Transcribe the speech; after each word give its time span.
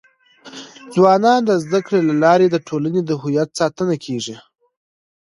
ځوانان 0.95 1.39
د 1.45 1.51
زده 1.63 1.79
کړي 1.85 2.01
له 2.09 2.15
لارې 2.23 2.47
د 2.49 2.57
ټولنې 2.67 3.01
د 3.05 3.11
هویت 3.21 3.49
ساتنه 3.59 3.95
کيږي. 4.05 4.35